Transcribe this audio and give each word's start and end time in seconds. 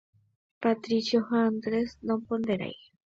Patricio 0.59 1.27
ha 1.29 1.45
Andrés 1.45 1.89
noponderái 2.01 2.75